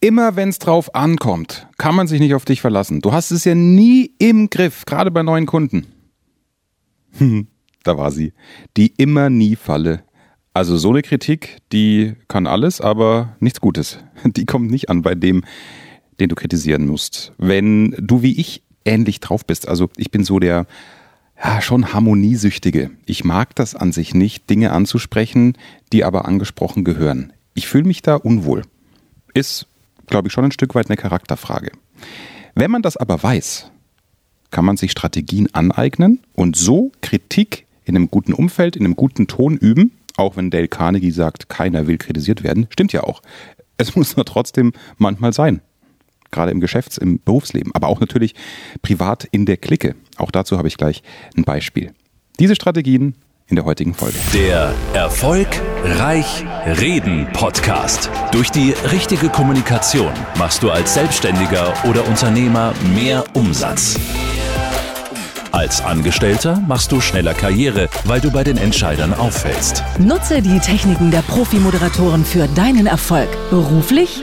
[0.00, 3.00] Immer wenn es drauf ankommt, kann man sich nicht auf dich verlassen.
[3.00, 5.86] Du hast es ja nie im Griff, gerade bei neuen Kunden.
[7.82, 8.32] da war sie.
[8.76, 10.04] Die immer nie Falle.
[10.54, 13.98] Also so eine Kritik, die kann alles, aber nichts Gutes.
[14.24, 15.44] Die kommt nicht an bei dem,
[16.18, 17.32] den du kritisieren musst.
[17.38, 20.66] Wenn du wie ich ähnlich drauf bist, also ich bin so der
[21.40, 22.90] ja, schon harmoniesüchtige.
[23.06, 25.56] Ich mag das an sich nicht, Dinge anzusprechen,
[25.92, 27.32] die aber angesprochen gehören.
[27.54, 28.62] Ich fühle mich da unwohl.
[29.34, 29.68] Ist,
[30.08, 31.72] glaube ich, schon ein Stück weit eine Charakterfrage.
[32.54, 33.70] Wenn man das aber weiß,
[34.50, 39.26] kann man sich Strategien aneignen und so Kritik in einem guten Umfeld, in einem guten
[39.26, 43.22] Ton üben, auch wenn Dale Carnegie sagt, keiner will kritisiert werden, stimmt ja auch.
[43.76, 45.60] Es muss nur trotzdem manchmal sein.
[46.30, 48.34] Gerade im Geschäfts-, im Berufsleben, aber auch natürlich
[48.82, 49.94] privat in der Clique.
[50.16, 51.02] Auch dazu habe ich gleich
[51.36, 51.94] ein Beispiel.
[52.38, 53.14] Diese Strategien
[53.48, 54.18] in der heutigen Folge.
[54.34, 55.48] Der Erfolg
[55.82, 56.44] Reich
[56.80, 58.10] Reden Podcast.
[58.30, 63.98] Durch die richtige Kommunikation machst du als Selbstständiger oder Unternehmer mehr Umsatz.
[65.50, 69.82] Als Angestellter machst du schneller Karriere, weil du bei den Entscheidern auffällst.
[69.98, 74.22] Nutze die Techniken der Profi-Moderatoren für deinen Erfolg, beruflich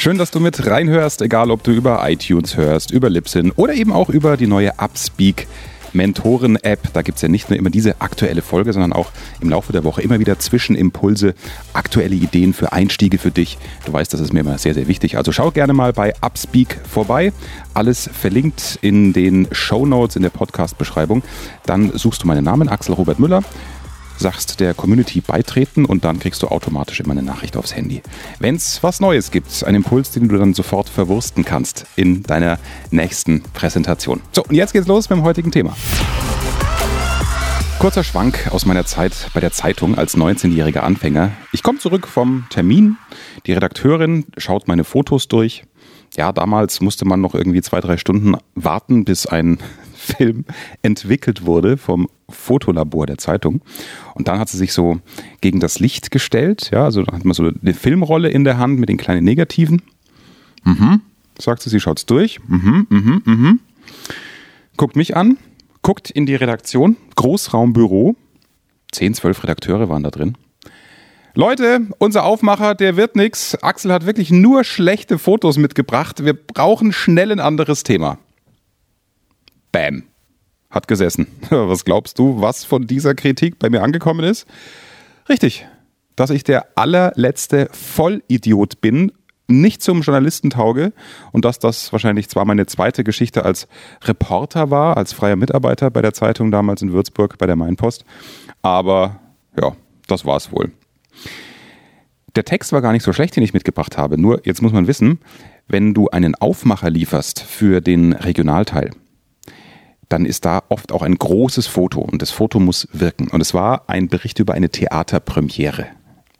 [0.00, 3.90] Schön, dass du mit reinhörst, egal ob du über iTunes hörst, über Libsyn oder eben
[3.90, 5.48] auch über die neue Upspeak
[5.92, 6.92] Mentoren-App.
[6.92, 9.82] Da gibt es ja nicht nur immer diese aktuelle Folge, sondern auch im Laufe der
[9.82, 11.34] Woche immer wieder Zwischenimpulse,
[11.72, 13.58] aktuelle Ideen für Einstiege für dich.
[13.86, 15.16] Du weißt, das ist mir immer sehr, sehr wichtig.
[15.16, 17.32] Also schau gerne mal bei Upspeak vorbei.
[17.74, 21.24] Alles verlinkt in den Show Notes in der Podcast-Beschreibung.
[21.66, 23.42] Dann suchst du meinen Namen, Axel Robert Müller
[24.18, 28.02] sagst der Community beitreten und dann kriegst du automatisch immer eine Nachricht aufs Handy.
[28.38, 32.58] Wenn es was Neues gibt, ein Impuls, den du dann sofort verwursten kannst in deiner
[32.90, 34.20] nächsten Präsentation.
[34.32, 35.76] So, und jetzt geht's los mit dem heutigen Thema.
[37.78, 41.30] Kurzer Schwank aus meiner Zeit bei der Zeitung als 19-jähriger Anfänger.
[41.52, 42.96] Ich komme zurück vom Termin.
[43.46, 45.62] Die Redakteurin schaut meine Fotos durch.
[46.18, 49.58] Ja, damals musste man noch irgendwie zwei, drei Stunden warten, bis ein
[49.94, 50.46] Film
[50.82, 53.62] entwickelt wurde vom Fotolabor der Zeitung.
[54.14, 54.98] Und dann hat sie sich so
[55.40, 56.70] gegen das Licht gestellt.
[56.72, 59.80] Ja, also hat man so eine Filmrolle in der Hand mit den kleinen Negativen.
[60.64, 61.02] Mhm,
[61.38, 62.40] sagt sie, sie schaut's durch.
[62.48, 63.60] Mhm, mhm, mhm.
[64.76, 65.38] Guckt mich an,
[65.82, 68.16] guckt in die Redaktion, Großraumbüro.
[68.90, 70.36] Zehn, zwölf Redakteure waren da drin.
[71.38, 73.54] Leute, unser Aufmacher, der wird nix.
[73.62, 76.24] Axel hat wirklich nur schlechte Fotos mitgebracht.
[76.24, 78.18] Wir brauchen schnell ein anderes Thema.
[79.70, 80.02] Bam.
[80.68, 81.28] Hat gesessen.
[81.50, 84.48] Was glaubst du, was von dieser Kritik bei mir angekommen ist?
[85.28, 85.64] Richtig,
[86.16, 89.12] dass ich der allerletzte Vollidiot bin,
[89.46, 90.92] nicht zum Journalisten tauge
[91.30, 93.68] und dass das wahrscheinlich zwar meine zweite Geschichte als
[94.02, 98.04] Reporter war, als freier Mitarbeiter bei der Zeitung damals in Würzburg bei der Mainpost,
[98.60, 99.20] aber
[99.56, 99.76] ja,
[100.08, 100.72] das war es wohl.
[102.36, 104.20] Der Text war gar nicht so schlecht, den ich mitgebracht habe.
[104.20, 105.18] Nur jetzt muss man wissen,
[105.66, 108.90] wenn du einen Aufmacher lieferst für den Regionalteil,
[110.08, 113.28] dann ist da oft auch ein großes Foto und das Foto muss wirken.
[113.28, 115.86] Und es war ein Bericht über eine Theaterpremiere.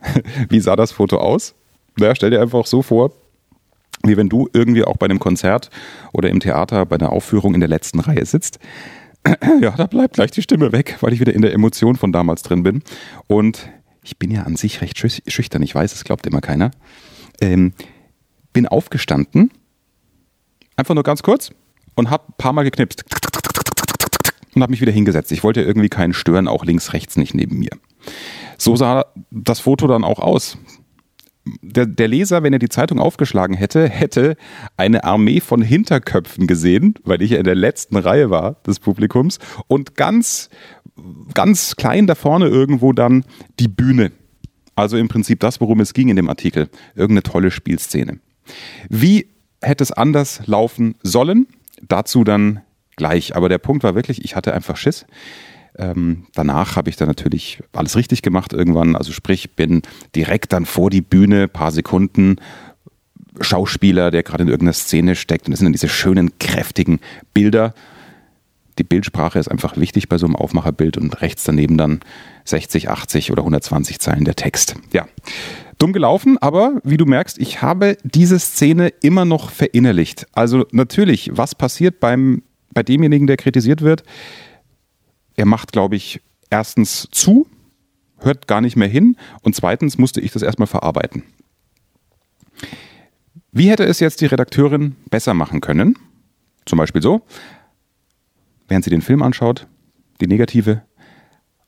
[0.48, 1.54] Wie sah das Foto aus?
[1.98, 3.12] Ja, stell dir einfach so vor,
[4.04, 5.70] wie wenn du irgendwie auch bei einem Konzert
[6.12, 8.58] oder im Theater bei einer Aufführung in der letzten Reihe sitzt.
[9.60, 12.42] Ja, da bleibt gleich die Stimme weg, weil ich wieder in der Emotion von damals
[12.42, 12.82] drin bin.
[13.26, 13.68] Und
[14.08, 16.70] ich bin ja an sich recht schüchtern, ich weiß, es glaubt immer keiner.
[17.42, 17.74] Ähm,
[18.54, 19.50] bin aufgestanden,
[20.76, 21.50] einfach nur ganz kurz
[21.94, 23.04] und hab ein paar Mal geknipst
[24.54, 25.30] und habe mich wieder hingesetzt.
[25.30, 27.70] Ich wollte irgendwie keinen stören, auch links, rechts nicht neben mir.
[28.56, 30.56] So sah das Foto dann auch aus.
[31.62, 34.36] Der, der, Leser, wenn er die Zeitung aufgeschlagen hätte, hätte
[34.76, 39.38] eine Armee von Hinterköpfen gesehen, weil ich ja in der letzten Reihe war des Publikums
[39.66, 40.50] und ganz,
[41.34, 43.24] ganz klein da vorne irgendwo dann
[43.58, 44.12] die Bühne.
[44.74, 46.68] Also im Prinzip das, worum es ging in dem Artikel.
[46.94, 48.20] Irgendeine tolle Spielszene.
[48.88, 49.28] Wie
[49.60, 51.46] hätte es anders laufen sollen?
[51.82, 52.60] Dazu dann
[52.96, 53.34] gleich.
[53.34, 55.06] Aber der Punkt war wirklich, ich hatte einfach Schiss.
[55.76, 58.96] Ähm, danach habe ich dann natürlich alles richtig gemacht irgendwann.
[58.96, 59.82] Also sprich, bin
[60.14, 62.36] direkt dann vor die Bühne, paar Sekunden,
[63.40, 65.46] Schauspieler, der gerade in irgendeiner Szene steckt.
[65.46, 67.00] Und das sind dann diese schönen, kräftigen
[67.32, 67.74] Bilder.
[68.78, 72.00] Die Bildsprache ist einfach wichtig bei so einem Aufmacherbild und rechts daneben dann
[72.44, 74.76] 60, 80 oder 120 Zeilen der Text.
[74.92, 75.06] Ja,
[75.78, 80.26] dumm gelaufen, aber wie du merkst, ich habe diese Szene immer noch verinnerlicht.
[80.32, 82.42] Also natürlich, was passiert beim
[82.72, 84.04] bei demjenigen, der kritisiert wird,
[85.34, 86.20] er macht, glaube ich,
[86.50, 87.46] erstens zu,
[88.18, 91.24] hört gar nicht mehr hin und zweitens musste ich das erstmal verarbeiten.
[93.50, 95.96] Wie hätte es jetzt die Redakteurin besser machen können?
[96.66, 97.22] Zum Beispiel so,
[98.68, 99.66] während sie den Film anschaut,
[100.20, 100.82] die negative,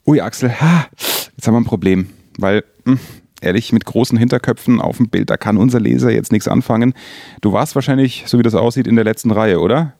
[0.07, 3.01] ui Axel, ha, jetzt haben wir ein Problem, weil mh, hm,
[3.41, 6.95] ehrlich, mit großen Hinterköpfen auf dem Bild, da kann unser Leser jetzt nichts anfangen.
[7.41, 9.95] Du warst wahrscheinlich, so wie das aussieht, in der letzten Reihe, oder?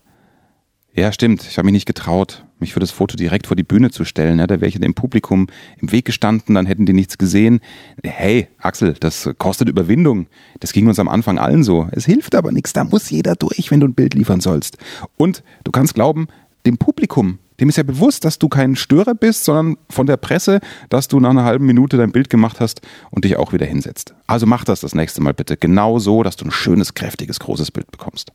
[0.93, 1.47] Ja, stimmt.
[1.49, 4.41] Ich habe mich nicht getraut, mich für das Foto direkt vor die Bühne zu stellen.
[4.41, 5.47] Ja, da wäre ich dem Publikum
[5.79, 7.61] im Weg gestanden, dann hätten die nichts gesehen.
[8.03, 10.27] Hey, Axel, das kostet Überwindung.
[10.59, 11.89] Das ging uns am Anfang allen so.
[11.93, 14.79] Es hilft aber nichts, da muss jeder durch, wenn du ein Bild liefern sollst.
[15.17, 16.27] Und du kannst glauben,
[16.67, 20.61] dem Publikum, dem ist ja bewusst, dass du kein Störer bist, sondern von der Presse,
[20.89, 22.81] dass du nach einer halben Minute dein Bild gemacht hast
[23.11, 24.15] und dich auch wieder hinsetzt.
[24.27, 27.71] Also mach das das nächste Mal bitte genau so, dass du ein schönes, kräftiges, großes
[27.71, 28.33] Bild bekommst.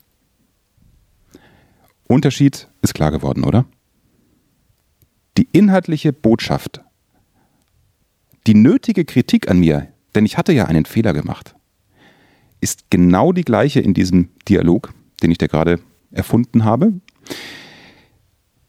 [2.08, 3.66] Unterschied ist klar geworden, oder?
[5.38, 6.82] Die inhaltliche Botschaft,
[8.46, 11.56] die nötige Kritik an mir, denn ich hatte ja einen Fehler gemacht,
[12.62, 14.94] ist genau die gleiche in diesem Dialog,
[15.24, 15.80] den ich dir gerade
[16.12, 16.94] erfunden habe.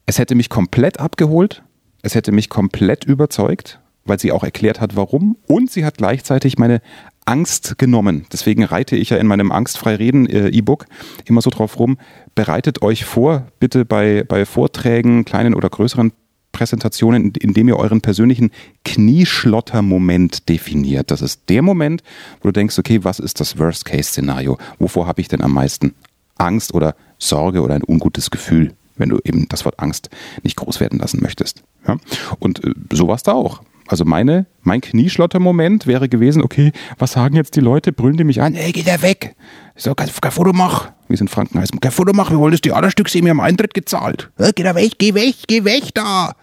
[0.07, 1.65] Es hätte mich komplett abgeholt,
[2.03, 5.37] es hätte mich komplett überzeugt, weil sie auch erklärt hat, warum.
[5.49, 6.81] Und sie hat gleichzeitig meine
[7.25, 8.25] Angst genommen.
[8.33, 10.87] Deswegen reite ich ja in meinem Angstfrei Reden äh, E-Book
[11.25, 11.99] immer so drauf rum.
[12.37, 16.13] Bereitet euch vor, bitte bei, bei Vorträgen, kleinen oder größeren
[16.53, 18.53] Präsentationen, indem ihr euren persönlichen
[18.85, 21.11] Knieschlotter-Moment definiert.
[21.11, 22.05] Das ist der Moment,
[22.41, 24.57] wo du denkst, okay, was ist das Worst-Case-Szenario?
[24.79, 25.95] Wovor habe ich denn am meisten
[26.37, 28.73] Angst oder Sorge oder ein ungutes Gefühl?
[28.97, 30.11] Wenn du eben das Wort Angst
[30.43, 31.63] nicht groß werden lassen möchtest.
[31.87, 31.97] Ja?
[32.39, 33.63] Und äh, so war es da auch.
[33.89, 37.93] Also meine, mein Knieschlotter-Moment wäre gewesen, okay, was sagen jetzt die Leute?
[37.93, 38.55] Brüllen die mich an?
[38.55, 39.37] Ey, geh da weg!
[39.77, 40.91] Ich sag, kein, kein Foto mach.
[41.09, 41.81] Wie es in Franken heißt.
[41.81, 44.31] Kein Foto mach, wir wollen das Theaterstück sehen, wir haben Eintritt gezahlt.
[44.39, 46.35] Ja, geh da weg, geh weg, geh weg da!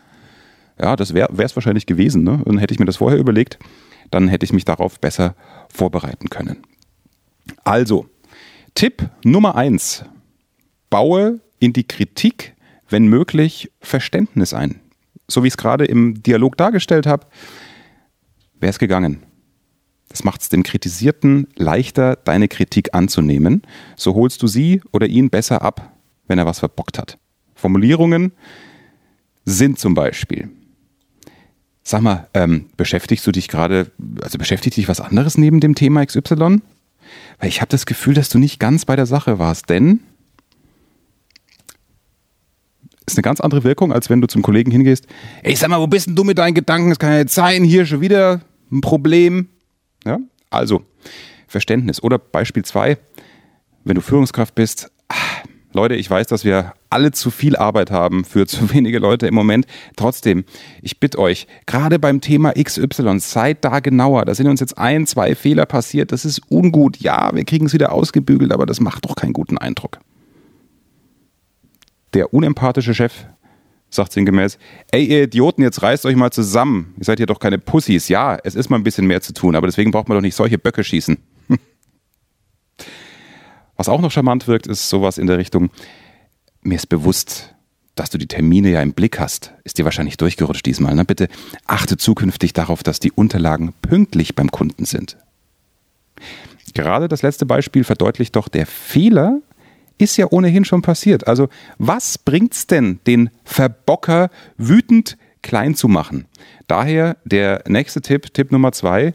[0.79, 2.23] Ja, das wäre es wahrscheinlich gewesen.
[2.23, 2.41] Ne?
[2.45, 3.59] Und hätte ich mir das vorher überlegt,
[4.09, 5.35] dann hätte ich mich darauf besser
[5.69, 6.63] vorbereiten können.
[7.63, 8.07] Also,
[8.73, 10.05] Tipp Nummer eins.
[10.89, 12.55] Baue in die Kritik,
[12.89, 14.81] wenn möglich, Verständnis ein.
[15.29, 17.25] So wie ich es gerade im Dialog dargestellt habe,
[18.59, 19.23] wäre es gegangen.
[20.09, 23.61] Das macht es dem Kritisierten leichter, deine Kritik anzunehmen.
[23.95, 25.93] So holst du sie oder ihn besser ab,
[26.27, 27.17] wenn er was verbockt hat.
[27.55, 28.33] Formulierungen
[29.45, 30.49] sind zum Beispiel.
[31.81, 33.89] Sag mal, ähm, beschäftigst du dich gerade,
[34.21, 36.61] also beschäftigt dich was anderes neben dem Thema XY?
[37.39, 40.01] Weil ich habe das Gefühl, dass du nicht ganz bei der Sache warst, denn
[43.05, 45.07] ist eine ganz andere Wirkung, als wenn du zum Kollegen hingehst.
[45.41, 46.89] Ey, sag mal, wo bist denn du mit deinen Gedanken?
[46.89, 48.41] Das kann ja jetzt sein, hier schon wieder
[48.71, 49.47] ein Problem.
[50.05, 50.19] Ja,
[50.49, 50.83] also
[51.47, 52.01] Verständnis.
[52.01, 52.97] Oder Beispiel zwei,
[53.83, 54.91] wenn du Führungskraft bist.
[55.07, 59.27] Ach, Leute, ich weiß, dass wir alle zu viel Arbeit haben für zu wenige Leute
[59.27, 59.65] im Moment.
[59.95, 60.45] Trotzdem,
[60.81, 64.25] ich bitte euch, gerade beim Thema XY, seid da genauer.
[64.25, 66.11] Da sind uns jetzt ein, zwei Fehler passiert.
[66.11, 66.97] Das ist ungut.
[66.97, 69.99] Ja, wir kriegen es wieder ausgebügelt, aber das macht doch keinen guten Eindruck.
[72.13, 73.25] Der unempathische Chef
[73.89, 74.57] sagt sinngemäß,
[74.91, 76.93] ey ihr Idioten, jetzt reißt euch mal zusammen.
[76.97, 78.07] Ihr seid hier doch keine Pussys.
[78.07, 80.35] Ja, es ist mal ein bisschen mehr zu tun, aber deswegen braucht man doch nicht
[80.35, 81.17] solche Böcke schießen.
[83.77, 85.69] Was auch noch charmant wirkt, ist sowas in der Richtung,
[86.61, 87.53] mir ist bewusst,
[87.95, 89.53] dass du die Termine ja im Blick hast.
[89.63, 90.95] Ist dir wahrscheinlich durchgerutscht diesmal.
[90.95, 91.05] Ne?
[91.05, 91.27] Bitte
[91.67, 95.17] achte zukünftig darauf, dass die Unterlagen pünktlich beim Kunden sind.
[96.73, 99.41] Gerade das letzte Beispiel verdeutlicht doch, der Fehler
[99.97, 101.27] ist ja ohnehin schon passiert.
[101.27, 106.25] Also was bringt's denn, den Verbocker wütend klein zu machen?
[106.67, 109.13] Daher der nächste Tipp, Tipp Nummer zwei.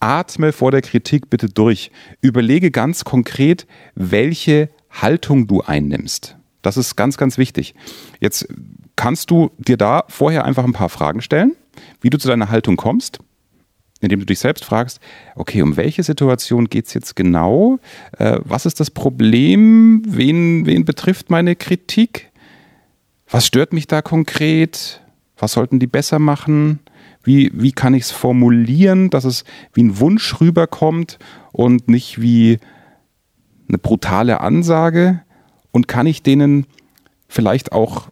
[0.00, 1.90] Atme vor der Kritik bitte durch.
[2.22, 6.36] Überlege ganz konkret, welche Haltung du einnimmst.
[6.62, 7.74] Das ist ganz, ganz wichtig.
[8.18, 8.48] Jetzt
[8.96, 11.54] kannst du dir da vorher einfach ein paar Fragen stellen,
[12.00, 13.20] wie du zu deiner Haltung kommst
[14.00, 15.00] indem du dich selbst fragst,
[15.36, 17.78] okay, um welche Situation geht es jetzt genau?
[18.18, 20.02] Äh, was ist das Problem?
[20.06, 22.30] Wen, wen betrifft meine Kritik?
[23.28, 25.02] Was stört mich da konkret?
[25.36, 26.80] Was sollten die besser machen?
[27.22, 31.18] Wie, wie kann ich es formulieren, dass es wie ein Wunsch rüberkommt
[31.52, 32.58] und nicht wie
[33.68, 35.20] eine brutale Ansage?
[35.72, 36.66] Und kann ich denen
[37.28, 38.08] vielleicht auch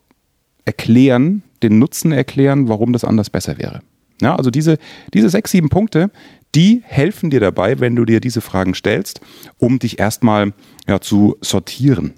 [0.64, 3.80] erklären, den Nutzen erklären, warum das anders besser wäre?
[4.20, 4.78] Ja, also diese,
[5.14, 6.10] diese sechs, sieben Punkte,
[6.54, 9.20] die helfen dir dabei, wenn du dir diese Fragen stellst,
[9.58, 10.52] um dich erstmal
[10.87, 12.14] ja, zu sortieren,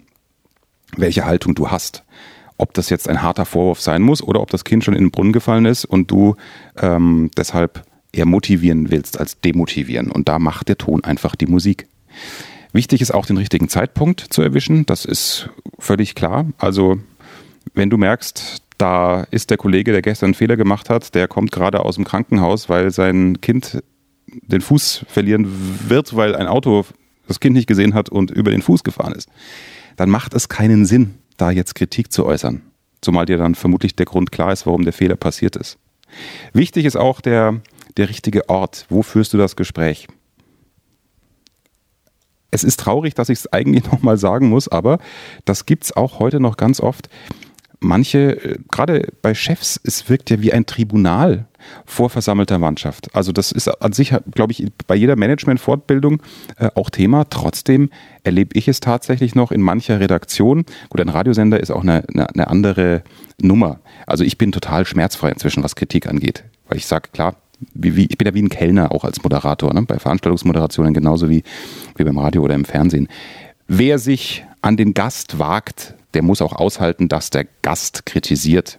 [0.96, 2.04] welche Haltung du hast.
[2.56, 5.10] Ob das jetzt ein harter Vorwurf sein muss oder ob das Kind schon in den
[5.10, 6.36] Brunnen gefallen ist und du
[6.80, 10.10] ähm, deshalb eher motivieren willst als demotivieren.
[10.10, 11.86] Und da macht der Ton einfach die Musik.
[12.72, 14.86] Wichtig ist auch den richtigen Zeitpunkt zu erwischen.
[14.86, 16.46] Das ist völlig klar.
[16.58, 16.98] Also
[17.74, 21.52] wenn du merkst, Da ist der Kollege, der gestern einen Fehler gemacht hat, der kommt
[21.52, 23.82] gerade aus dem Krankenhaus, weil sein Kind
[24.26, 25.46] den Fuß verlieren
[25.86, 26.86] wird, weil ein Auto
[27.28, 29.28] das Kind nicht gesehen hat und über den Fuß gefahren ist.
[29.96, 32.62] Dann macht es keinen Sinn, da jetzt Kritik zu äußern.
[33.02, 35.76] Zumal dir dann vermutlich der Grund klar ist, warum der Fehler passiert ist.
[36.54, 37.60] Wichtig ist auch der,
[37.98, 38.86] der richtige Ort.
[38.88, 40.08] Wo führst du das Gespräch?
[42.50, 45.00] Es ist traurig, dass ich es eigentlich nochmal sagen muss, aber
[45.44, 47.10] das gibt es auch heute noch ganz oft.
[47.80, 51.46] Manche, äh, gerade bei Chefs, es wirkt ja wie ein Tribunal
[51.86, 53.14] vor versammelter Mannschaft.
[53.14, 56.22] Also das ist an sich, glaube ich, bei jeder Management-Fortbildung
[56.58, 57.24] äh, auch Thema.
[57.28, 57.90] Trotzdem
[58.22, 60.64] erlebe ich es tatsächlich noch in mancher Redaktion.
[60.88, 63.02] Gut, ein Radiosender ist auch eine, eine, eine andere
[63.40, 63.80] Nummer.
[64.06, 66.44] Also ich bin total schmerzfrei inzwischen, was Kritik angeht.
[66.68, 67.36] Weil ich sage, klar,
[67.74, 69.82] wie, wie, ich bin ja wie ein Kellner auch als Moderator, ne?
[69.82, 71.42] bei Veranstaltungsmoderationen genauso wie,
[71.96, 73.08] wie beim Radio oder im Fernsehen.
[73.68, 78.78] Wer sich an den Gast wagt, der muss auch aushalten, dass der Gast kritisiert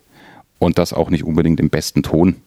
[0.60, 2.38] und das auch nicht unbedingt im besten Ton.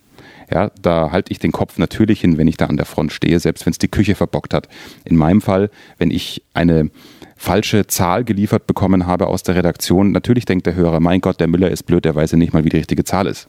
[0.52, 3.40] Ja, da halte ich den Kopf natürlich hin, wenn ich da an der Front stehe,
[3.40, 4.68] selbst wenn es die Küche verbockt hat.
[5.04, 6.90] In meinem Fall, wenn ich eine
[7.36, 11.48] falsche Zahl geliefert bekommen habe aus der Redaktion, natürlich denkt der Hörer, mein Gott, der
[11.48, 13.48] Müller ist blöd, der weiß ja nicht mal, wie die richtige Zahl ist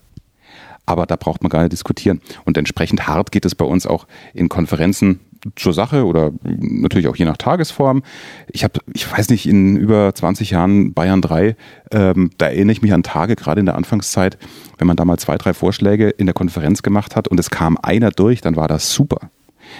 [0.85, 2.21] aber da braucht man gar nicht diskutieren.
[2.45, 5.19] Und entsprechend hart geht es bei uns auch in Konferenzen
[5.55, 8.03] zur Sache oder natürlich auch je nach Tagesform.
[8.51, 11.55] Ich habe, ich weiß nicht, in über 20 Jahren Bayern 3,
[11.91, 14.37] ähm, da erinnere ich mich an Tage, gerade in der Anfangszeit,
[14.77, 17.77] wenn man da mal zwei, drei Vorschläge in der Konferenz gemacht hat und es kam
[17.81, 19.29] einer durch, dann war das super.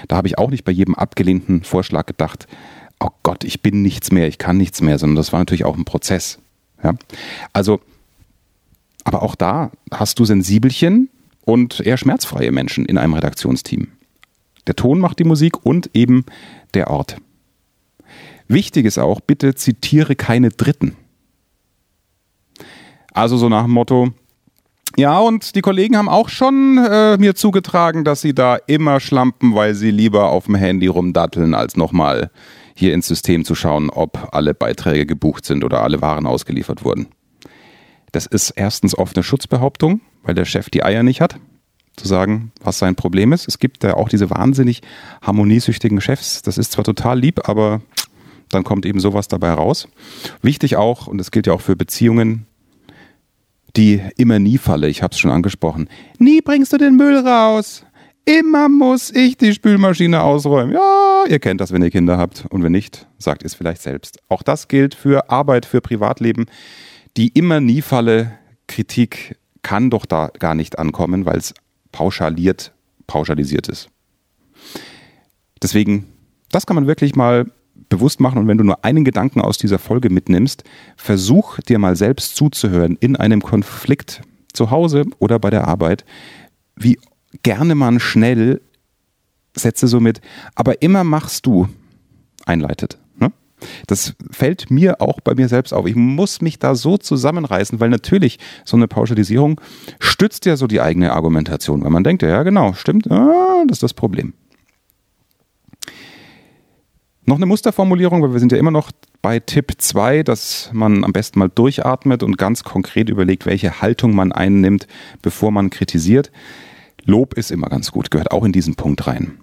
[0.08, 2.48] Da habe ich auch nicht bei jedem abgelehnten Vorschlag gedacht,
[3.00, 5.78] oh Gott, ich bin nichts mehr, ich kann nichts mehr, sondern das war natürlich auch
[5.78, 6.40] ein Prozess.
[6.84, 6.94] Ja?
[7.54, 7.82] Also
[9.06, 11.10] aber auch da hast du Sensibelchen
[11.46, 13.88] und eher schmerzfreie Menschen in einem Redaktionsteam.
[14.68, 16.26] Der Ton macht die Musik und eben
[16.74, 17.18] der Ort.
[18.48, 20.96] Wichtig ist auch, bitte zitiere keine Dritten.
[23.12, 24.12] Also so nach dem Motto,
[24.98, 29.54] ja, und die Kollegen haben auch schon äh, mir zugetragen, dass sie da immer schlampen,
[29.54, 32.32] weil sie lieber auf dem Handy rumdatteln, als nochmal
[32.76, 37.08] hier ins System zu schauen, ob alle Beiträge gebucht sind oder alle Waren ausgeliefert wurden.
[38.14, 41.36] Das ist erstens oft eine Schutzbehauptung, weil der Chef die Eier nicht hat,
[41.96, 43.48] zu sagen, was sein Problem ist.
[43.48, 44.82] Es gibt ja auch diese wahnsinnig
[45.22, 46.42] harmoniesüchtigen Chefs.
[46.42, 47.82] Das ist zwar total lieb, aber
[48.50, 49.88] dann kommt eben sowas dabei raus.
[50.42, 52.46] Wichtig auch, und das gilt ja auch für Beziehungen,
[53.76, 55.90] die immer nie Falle, ich habe es schon angesprochen.
[56.18, 57.84] Nie bringst du den Müll raus.
[58.24, 60.74] Immer muss ich die Spülmaschine ausräumen.
[60.74, 62.46] Ja, ihr kennt das, wenn ihr Kinder habt.
[62.50, 64.18] Und wenn nicht, sagt ihr es vielleicht selbst.
[64.30, 66.46] Auch das gilt für Arbeit, für Privatleben
[67.18, 68.34] die immer nie Falle
[68.68, 71.54] Kritik kann doch da gar nicht ankommen, weil es
[71.96, 72.74] pauschaliert,
[73.08, 73.88] pauschalisiert ist.
[75.64, 76.08] Deswegen,
[76.52, 77.46] das kann man wirklich mal
[77.88, 80.66] bewusst machen und wenn du nur einen Gedanken aus dieser Folge mitnimmst,
[80.98, 84.22] versuch dir mal selbst zuzuhören in einem Konflikt
[84.52, 86.04] zu Hause oder bei der Arbeit,
[86.76, 87.00] wie
[87.44, 88.60] gerne man schnell
[89.56, 90.20] Sätze so mit,
[90.54, 91.70] aber immer machst du
[92.46, 92.98] einleitet.
[93.88, 95.86] Das fällt mir auch bei mir selbst auf.
[95.86, 99.62] Ich muss mich da so zusammenreißen, weil natürlich so eine Pauschalisierung
[100.00, 103.84] stützt ja so die eigene Argumentation, weil man denkt, ja genau, stimmt, ah, das ist
[103.84, 104.34] das Problem.
[107.28, 108.92] Noch eine Musterformulierung, weil wir sind ja immer noch
[109.24, 114.14] bei Tipp 2, dass man am besten mal durchatmet und ganz konkret überlegt, welche Haltung
[114.14, 114.86] man einnimmt,
[115.24, 116.32] bevor man kritisiert.
[117.04, 119.40] Lob ist immer ganz gut, gehört auch in diesen Punkt rein.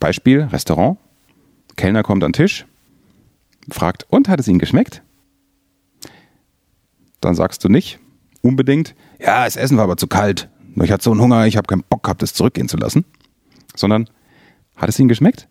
[0.00, 0.98] Beispiel, Restaurant.
[1.76, 2.66] Kellner kommt an den Tisch,
[3.70, 5.02] fragt, und hat es Ihnen geschmeckt?
[7.20, 7.98] Dann sagst du nicht
[8.44, 10.48] unbedingt, ja, das Essen war aber zu kalt.
[10.82, 13.04] Ich hatte so einen Hunger, ich habe keinen Bock gehabt, es zurückgehen zu lassen.
[13.74, 14.08] Sondern,
[14.76, 15.48] hat es Ihnen geschmeckt?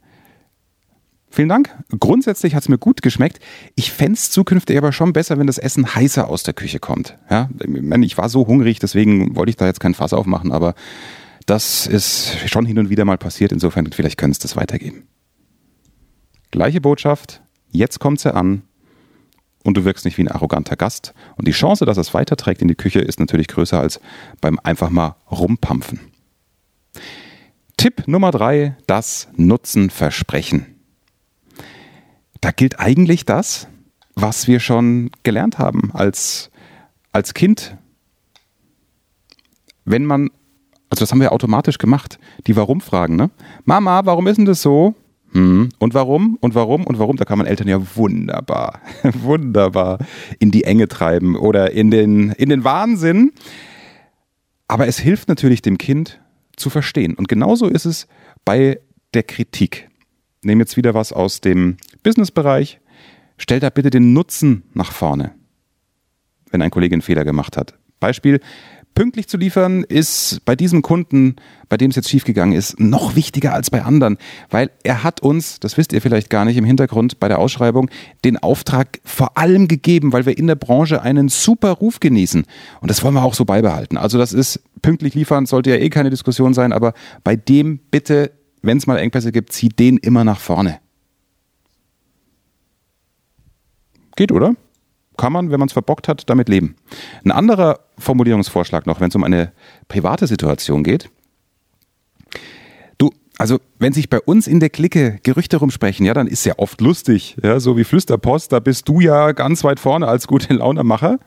[1.29, 1.75] Vielen Dank.
[1.99, 3.39] Grundsätzlich hat es mir gut geschmeckt.
[3.75, 7.17] Ich fände es zukünftig aber schon besser, wenn das Essen heißer aus der Küche kommt.
[7.29, 7.49] Ja,
[8.01, 10.75] ich war so hungrig, deswegen wollte ich da jetzt kein Fass aufmachen, aber
[11.47, 13.51] das ist schon hin und wieder mal passiert.
[13.51, 15.07] Insofern, vielleicht können es das weitergeben.
[16.51, 17.41] Gleiche Botschaft,
[17.73, 18.61] Jetzt kommt sie an
[19.63, 21.15] und du wirkst nicht wie ein arroganter Gast.
[21.37, 23.99] Und die Chance, dass es weiterträgt in die Küche, ist natürlich größer als
[24.41, 25.99] beim einfach mal rumpampfen.
[27.75, 30.67] Tipp Nummer drei, das Nutzenversprechen.
[32.41, 33.67] Da gilt eigentlich das,
[34.13, 36.51] was wir schon gelernt haben als,
[37.11, 37.75] als Kind.
[39.83, 40.29] Wenn man,
[40.91, 43.31] also das haben wir automatisch gemacht, die Warum-Fragen, ne?
[43.65, 44.93] Mama, warum ist denn das so?
[45.33, 46.37] Und warum?
[46.41, 46.85] Und warum?
[46.85, 47.17] Und warum?
[47.17, 48.81] Da kann man Eltern ja wunderbar,
[49.13, 49.99] wunderbar
[50.39, 53.31] in die Enge treiben oder in den, in den Wahnsinn.
[54.67, 56.19] Aber es hilft natürlich dem Kind
[56.55, 57.15] zu verstehen.
[57.15, 58.07] Und genauso ist es
[58.45, 58.79] bei
[59.13, 59.89] der Kritik.
[60.43, 62.79] Nehmen jetzt wieder was aus dem Businessbereich.
[63.37, 65.33] Stell da bitte den Nutzen nach vorne,
[66.51, 67.73] wenn ein Kollege einen Fehler gemacht hat.
[67.99, 68.39] Beispiel,
[68.93, 71.35] pünktlich zu liefern ist bei diesem Kunden,
[71.69, 74.17] bei dem es jetzt schiefgegangen ist, noch wichtiger als bei anderen,
[74.49, 77.89] weil er hat uns, das wisst ihr vielleicht gar nicht im Hintergrund bei der Ausschreibung,
[78.23, 82.45] den Auftrag vor allem gegeben, weil wir in der Branche einen super Ruf genießen.
[82.81, 83.97] Und das wollen wir auch so beibehalten.
[83.97, 88.31] Also das ist pünktlich liefern, sollte ja eh keine Diskussion sein, aber bei dem bitte,
[88.61, 90.79] wenn es mal Engpässe gibt, zieht den immer nach vorne.
[94.15, 94.55] Geht, oder?
[95.17, 96.75] Kann man, wenn man es verbockt hat, damit leben.
[97.23, 99.51] Ein anderer Formulierungsvorschlag noch, wenn es um eine
[99.87, 101.09] private Situation geht.
[102.97, 106.53] Du, also wenn sich bei uns in der Clique Gerüchte rumsprechen, ja, dann ist ja
[106.57, 110.53] oft lustig, ja, so wie Flüsterpost, da bist du ja ganz weit vorne als gute
[110.53, 111.19] Launemacher.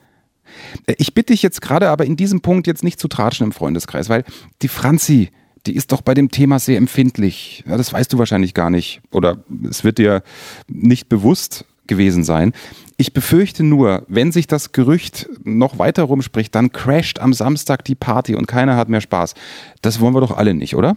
[0.99, 4.09] Ich bitte dich jetzt gerade aber in diesem Punkt jetzt nicht zu tratschen im Freundeskreis,
[4.09, 4.25] weil
[4.63, 5.31] die Franzi,
[5.67, 7.65] die ist doch bei dem Thema sehr empfindlich.
[7.67, 9.39] Ja, das weißt du wahrscheinlich gar nicht oder
[9.69, 10.23] es wird dir
[10.69, 12.53] nicht bewusst gewesen sein.
[12.99, 17.95] Ich befürchte nur, wenn sich das Gerücht noch weiter rumspricht, dann crasht am Samstag die
[17.95, 19.35] Party und keiner hat mehr Spaß.
[19.83, 20.97] Das wollen wir doch alle nicht, oder?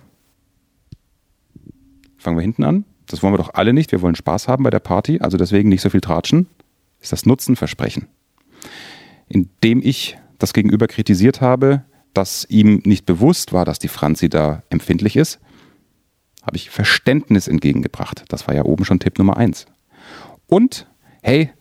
[2.17, 2.85] Fangen wir hinten an.
[3.07, 3.91] Das wollen wir doch alle nicht.
[3.91, 6.47] Wir wollen Spaß haben bei der Party, also deswegen nicht so viel tratschen.
[7.01, 8.07] Ist das Nutzenversprechen.
[9.27, 14.63] Indem ich das Gegenüber kritisiert habe, dass ihm nicht bewusst war, dass die Franzi da
[14.69, 15.39] empfindlich ist,
[16.43, 18.23] habe ich Verständnis entgegengebracht.
[18.29, 19.65] Das war ja oben schon Tipp Nummer eins.
[20.47, 20.87] Und,
[21.21, 21.51] hey,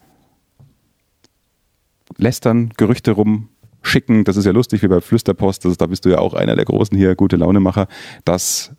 [2.19, 4.25] lästern, Gerüchte rumschicken.
[4.25, 5.65] Das ist ja lustig wie bei Flüsterpost.
[5.65, 7.89] Ist, da bist du ja auch einer der großen hier, gute Launemacher.
[8.25, 8.73] Das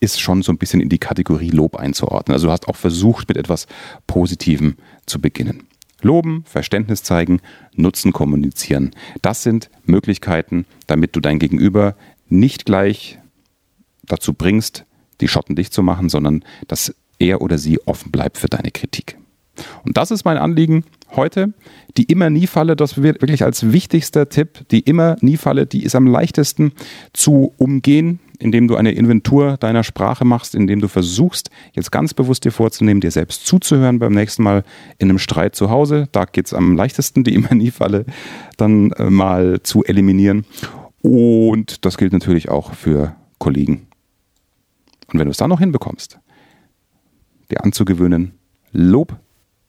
[0.00, 2.34] ist schon so ein bisschen in die Kategorie Lob einzuordnen.
[2.34, 3.66] Also du hast auch versucht, mit etwas
[4.06, 5.66] Positivem zu beginnen.
[6.02, 7.40] Loben, Verständnis zeigen,
[7.74, 8.90] Nutzen kommunizieren.
[9.22, 11.96] Das sind Möglichkeiten, damit du dein Gegenüber
[12.28, 13.18] nicht gleich
[14.02, 14.84] dazu bringst,
[15.20, 19.16] die Schotten dicht zu machen, sondern dass er oder sie offen bleibt für deine Kritik.
[19.84, 20.84] Und das ist mein Anliegen
[21.16, 21.52] heute.
[21.96, 24.68] Die Immer-Nie-Falle, das wird wirklich als wichtigster Tipp.
[24.70, 26.72] Die Immer-Nie-Falle, die ist am leichtesten
[27.12, 32.44] zu umgehen, indem du eine Inventur deiner Sprache machst, indem du versuchst, jetzt ganz bewusst
[32.44, 34.64] dir vorzunehmen, dir selbst zuzuhören beim nächsten Mal
[34.98, 36.08] in einem Streit zu Hause.
[36.12, 38.04] Da geht es am leichtesten, die Immer-Nie-Falle
[38.56, 40.44] dann äh, mal zu eliminieren.
[41.02, 43.86] Und das gilt natürlich auch für Kollegen.
[45.12, 46.18] Und wenn du es dann noch hinbekommst,
[47.50, 48.32] dir anzugewöhnen,
[48.72, 49.16] Lob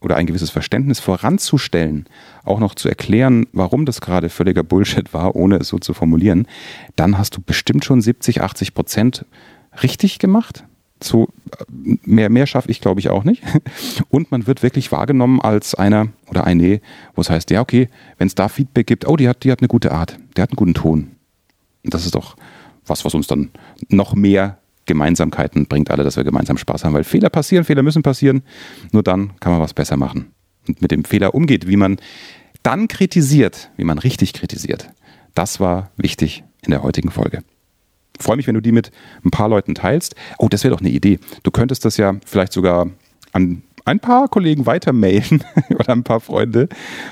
[0.05, 2.05] oder ein gewisses Verständnis voranzustellen,
[2.43, 6.47] auch noch zu erklären, warum das gerade völliger Bullshit war, ohne es so zu formulieren,
[6.95, 9.25] dann hast du bestimmt schon 70, 80 Prozent
[9.81, 10.63] richtig gemacht.
[11.01, 11.27] So,
[11.69, 13.41] mehr, mehr schaffe ich, glaube ich, auch nicht.
[14.09, 16.81] Und man wird wirklich wahrgenommen als einer oder eine,
[17.15, 17.89] wo es heißt, ja, okay,
[18.19, 20.51] wenn es da Feedback gibt, oh, die hat, die hat eine gute Art, der hat
[20.51, 21.15] einen guten Ton.
[21.83, 22.37] Und das ist doch
[22.85, 23.49] was, was uns dann
[23.89, 28.03] noch mehr Gemeinsamkeiten bringt alle, dass wir gemeinsam Spaß haben, weil Fehler passieren, Fehler müssen
[28.03, 28.43] passieren.
[28.91, 30.31] Nur dann kann man was besser machen.
[30.67, 31.97] Und mit dem Fehler umgeht, wie man
[32.63, 34.89] dann kritisiert, wie man richtig kritisiert.
[35.33, 37.43] Das war wichtig in der heutigen Folge.
[38.19, 38.91] Freue mich, wenn du die mit
[39.23, 40.15] ein paar Leuten teilst.
[40.37, 41.19] Oh, das wäre doch eine Idee.
[41.43, 42.89] Du könntest das ja vielleicht sogar
[43.33, 46.67] an ein paar Kollegen weiter mailen oder ein paar Freunde,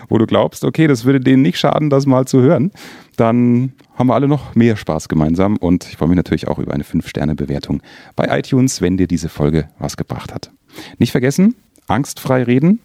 [0.09, 2.71] wo du glaubst, okay, das würde denen nicht schaden, das mal zu hören.
[3.15, 6.73] Dann haben wir alle noch mehr Spaß gemeinsam und ich freue mich natürlich auch über
[6.73, 7.81] eine 5-Sterne-Bewertung
[8.15, 10.51] bei iTunes, wenn dir diese Folge was gebracht hat.
[10.97, 11.55] Nicht vergessen,
[11.87, 12.79] angstfrei reden,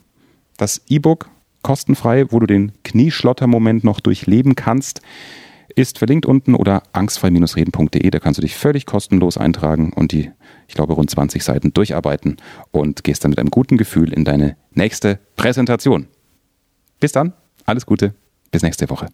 [0.58, 1.30] das E-Book
[1.62, 5.00] kostenfrei, wo du den Knieschlotter-Moment noch durchleben kannst,
[5.78, 8.10] ist verlinkt unten oder angstfrei-reden.de.
[8.10, 10.30] Da kannst du dich völlig kostenlos eintragen und die,
[10.66, 12.36] ich glaube, rund 20 Seiten durcharbeiten
[12.70, 16.08] und gehst dann mit einem guten Gefühl in deine nächste Präsentation.
[17.00, 17.32] Bis dann,
[17.64, 18.14] alles Gute,
[18.50, 19.06] bis nächste Woche.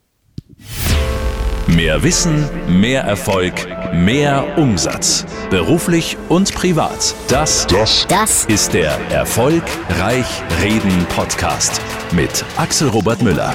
[1.66, 3.54] Mehr Wissen, mehr Erfolg,
[3.94, 5.24] mehr Umsatz.
[5.50, 7.14] Beruflich und privat.
[7.28, 11.80] Das, das, das ist der Erfolgreich Reden Podcast
[12.12, 13.54] mit Axel Robert Müller.